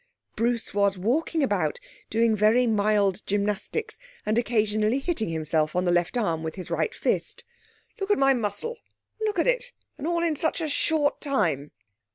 Bruce 0.35 0.73
was 0.73 0.97
walking 0.97 1.43
about 1.43 1.79
doing 2.09 2.35
very 2.35 2.65
mild 2.65 3.23
gymnastics, 3.27 3.99
and 4.25 4.35
occasionally 4.35 4.97
hitting 4.97 5.29
himself 5.29 5.75
on 5.75 5.85
the 5.85 5.91
left 5.91 6.17
arm 6.17 6.41
with 6.41 6.55
the 6.55 6.73
right 6.73 6.95
fist.' 6.95 7.43
Look 7.99 8.09
at 8.09 8.17
my 8.17 8.33
muscle 8.33 8.79
look 9.23 9.37
at 9.37 9.45
it 9.45 9.71
and 9.99 10.07
all 10.07 10.23
in 10.23 10.35
such 10.35 10.59
a 10.59 10.67
short 10.69 11.21
time!' 11.21 11.69